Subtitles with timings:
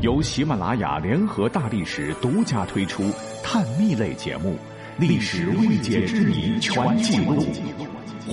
[0.00, 3.12] 由喜马拉雅联合大历史独家推出
[3.42, 4.56] 探秘类节目
[4.98, 7.42] 《历史未解之谜全记录》，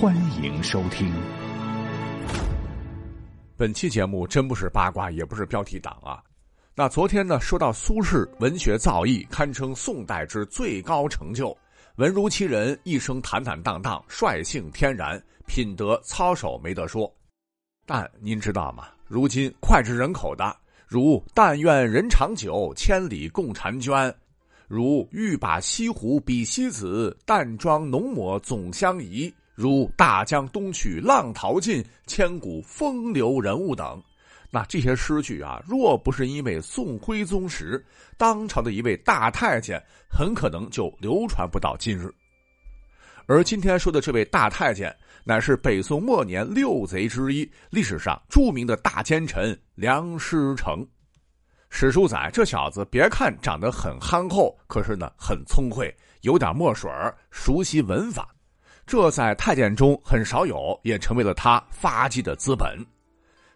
[0.00, 1.12] 欢迎收听。
[3.54, 6.24] 本期节目真不是八卦，也不是标题党啊。
[6.74, 11.54] 那昨天呢，说到苏轼文学造诣堪称宋代之最高成就，
[11.96, 17.14] 文如其人，一生坦坦荡荡，率性天然，品德操守没得说。
[17.84, 18.88] 但您知道吗？
[19.06, 20.56] 如今脍炙人口的，
[20.88, 24.12] 如“但愿人长久，千里共婵娟”，
[24.66, 34.02] 如“欲把西湖比西子，淡妆浓抹总相宜”，如“大江东去，浪淘尽，千古风流人物”等。
[34.50, 37.84] 那这些诗句啊，若不是因为宋徽宗时
[38.16, 39.78] 当朝的一位大太监，
[40.08, 42.10] 很可能就流传不到今日。
[43.28, 50.82] 而今天说的这位大太监，乃是北宋末年六贼之一，历史上著名的大奸臣梁师成。
[51.68, 56.90] 史书载，这小子别看长得很憨厚，可是呢，很聪慧，有点墨水
[57.30, 58.34] 熟悉文法，
[58.86, 62.78] 这在太监中很少有，也成为了他发迹的资本。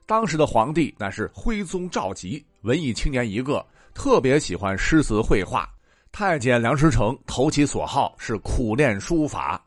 [0.04, 5.66] 当时的皇帝乃是徽宗赵佶，文艺青年一个，特别喜欢诗词绘画。
[6.12, 9.64] 太监梁师成投其所好是苦练书法。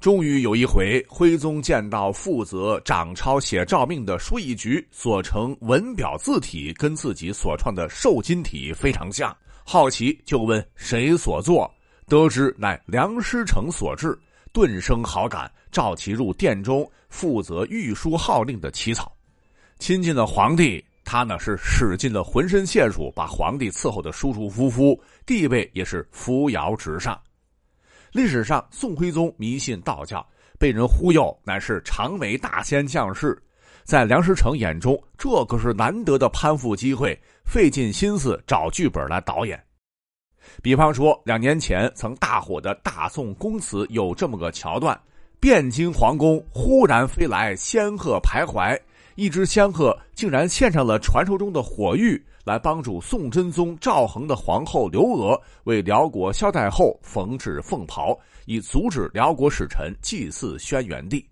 [0.00, 9.34] 终于有一回，徽宗见到负责掌抄写诏命的书议局所成文表字体跟自己所创的瘦金体非常像，
[9.64, 11.72] 好奇就问谁所作，
[12.08, 14.18] 得知乃梁师成所制，
[14.52, 19.16] 顿生好感，召其入殿中负责御书号令的起草。
[19.78, 27.16] 亲近了皇帝，他呢是使尽了浑身解数，把皇帝伺候的舒舒服服，地位也是扶摇直上。
[28.10, 30.26] 历史上，宋徽宗迷信道教，
[30.58, 33.40] 被人忽悠，乃是长为大仙降世。
[33.84, 39.62] 在梁师成眼中，这可是难得的攀附机会，费尽心思找剧本来导演。
[40.60, 45.00] 比方说，两年前曾大火的大宋宫词有这么个桥段：
[45.40, 48.76] 汴京皇宫忽然飞来仙鹤徘徊。
[49.16, 61.26] 一只仙鹤竟然献上了传说中的火玉，来帮助宋真宗赵恒的皇后刘娥为辽国萧太后缝制凤袍，以阻止辽国使臣祭祀轩辕帝。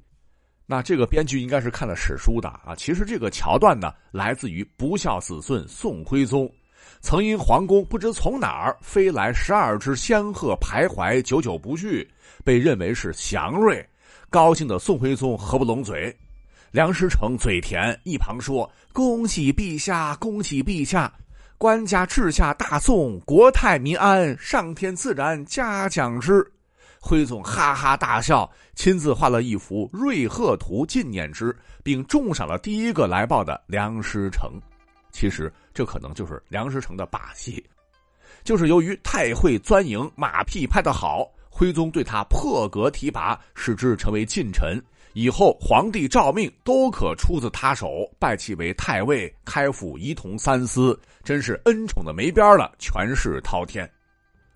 [0.65, 2.75] 那这个编剧应该是看了史书的啊。
[2.75, 6.50] 其实这个桥段呢，来自于不孝子孙宋徽宗，
[7.03, 12.11] 曾因皇宫不知从哪儿飞来十二只仙鹤徘徊，久久不去，
[12.43, 13.87] 被认为是祥瑞。
[14.31, 16.17] 高兴的宋徽宗合不拢嘴。
[16.75, 21.12] 梁师成嘴甜，一旁说：“恭喜陛下，恭喜陛下！
[21.57, 26.45] 官家治下大宋，国泰民安，上天自然嘉奖之。”
[26.99, 34.51] 徽宗哈哈大笑，亲自画了一幅瑞鹤图纪念之，并重赏了第一个来报的梁师成。
[35.12, 37.65] 其实这可能就是梁师成的把戏，
[38.43, 44.83] 就是由于太会钻营，马屁拍得好，徽宗对他破格提拔，使之成为近臣。
[45.15, 53.89] 以后皇帝诏命都可出自他手，拜其为太尉，开府仪同三司，真是恩宠的没边了，权势滔天。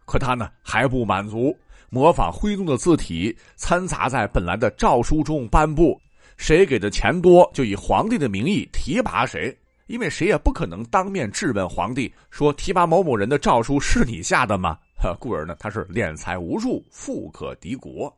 [0.05, 1.57] 可他呢还不满足，
[1.91, 5.97] 模仿徽宗的字体，掺杂在本来的诏书中颁布，
[6.37, 14.77] 谁给的钱多，就以皇帝的名义提拔谁，因为谁也不可能当面质问皇帝说提拔某某人的诏书是你下的吗？
[15.01, 18.13] 呵 故而呢，他是敛财无数，富可敌国。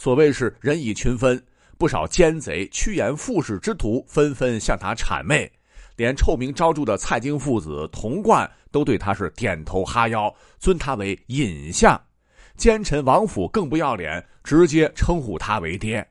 [0.00, 1.38] 所谓是人以群分，
[1.76, 5.52] 不少奸贼、趋炎附势之徒纷纷向他谄媚，
[5.94, 12.02] 连臭名昭著的蔡京父子童贯都对他是点头哈腰，尊他为尹相。
[12.56, 16.08] 奸臣王府更不要脸，直接称呼他为爹，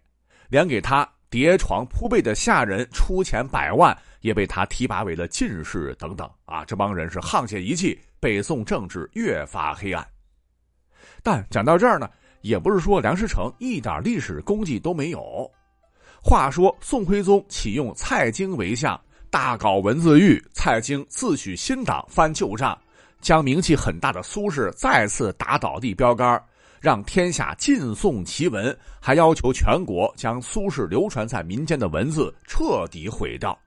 [0.50, 6.30] 连给他叠床铺被的下人出钱百万，也被他提拔为了进士等等。
[6.46, 10.08] 啊，这帮人是沆瀣一气，北宋政治越发黑暗。
[11.24, 12.08] 但讲到这儿呢。
[12.42, 15.50] 也不是说梁师成一点历史功绩都没有。
[16.22, 20.44] 话说宋徽宗启用蔡京为相，大搞文字狱。
[20.54, 22.78] 蔡京自诩新党，翻旧账，
[23.22, 26.42] 将名气很大的苏轼再次打倒地标杆，
[26.82, 33.58] 让天下尽诵其文，还要求全国将苏轼流传在民间的文字彻底毁掉。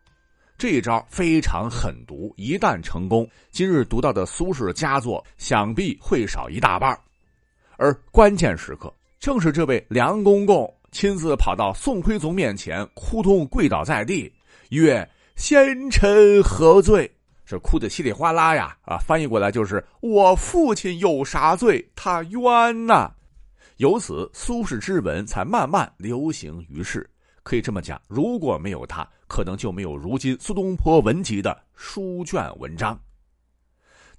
[0.59, 6.97] 这一招非常狠毒，一旦成功，今日读到的苏轼佳作想必会少一大半。
[7.83, 14.33] 而关键时刻，正是这位梁公公亲自跑到宋徽宗面前，哭痛跪倒在地，
[14.69, 17.11] 曰：“先臣何罪？”
[17.45, 18.77] 是哭得稀里哗啦呀！
[18.83, 21.85] 啊，翻译过来就是：“我父亲有啥罪？
[21.97, 23.11] 他冤呐！”
[23.79, 27.11] 由此，苏轼之文才慢慢流行于世。
[27.43, 32.97] 可以这么讲，如果没有他，可能就没有如今苏东坡文集的书卷文章。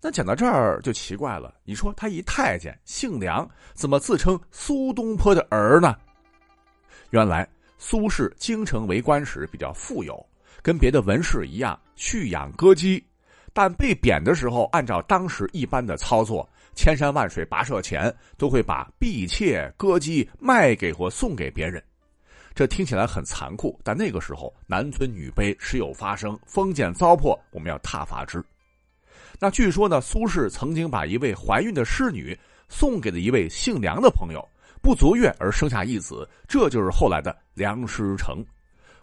[0.06, 5.96] 那讲到这儿就奇怪了，你说他一太监姓梁，怎么自称苏东坡的儿呢？
[7.12, 7.48] 原来
[7.78, 10.22] 苏轼京城为官时比较富有，
[10.62, 13.02] 跟别的文士一样蓄养歌姬，
[13.54, 16.48] 但被贬的时候，按照当时一般的操作。
[16.76, 21.82] 千山万水跋涉前，都会把婢妾、歌姬卖给或送给别人。
[22.54, 28.44] 这听起来很残酷，但那个时候男尊女卑时有发生，封建糟粕，我们要挞伐之。
[29.40, 32.38] 那据说呢，苏轼曾经把一位怀孕的侍女
[32.70, 34.48] 送给了一位姓梁的朋友，
[34.82, 38.44] 不足月而生下一子，这就是后来的梁师成。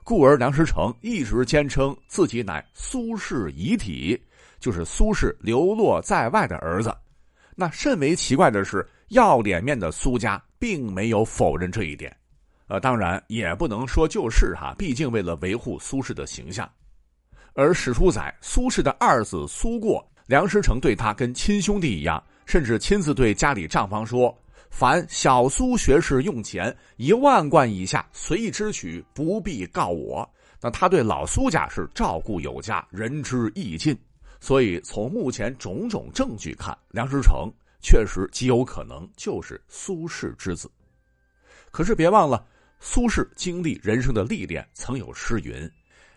[0.02, 4.20] 故而梁师成一直坚称自己乃苏轼遗体，
[4.58, 6.92] 就是苏轼流落在外的儿子。
[7.54, 12.16] 那甚为奇怪的是，要脸面的苏家并没有否认这一点，
[12.68, 16.68] 呃，当然也不能说就是哈，毕竟为了维护苏轼的形象。
[17.52, 24.32] 而史书载，苏轼的二子苏过，梁思成对他跟亲兄弟一样，甚至亲自对家里账房说
[24.70, 30.30] ：“凡小苏学士用钱一万贯以下，随意支取，不必告我。”
[30.62, 33.98] 那他对老苏家是照顾有加，仁至义尽。
[34.38, 37.50] 所以，从目前种种证据看，梁思成
[37.82, 40.70] 确实极有可能就是苏轼之子。
[41.72, 42.46] 可是别忘了，
[42.78, 45.68] 苏轼经历人生的历练，曾有诗云：“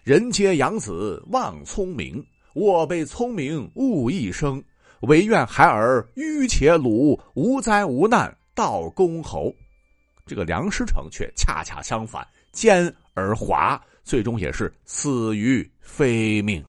[0.06, 4.64] 人皆养子望聪明，我辈聪明误一生。
[5.02, 9.54] 唯愿孩儿愚且鲁，无灾无难到公侯。”
[10.26, 16.64] 这个梁师成却恰恰相反，奸而猾，最终也是死于非命。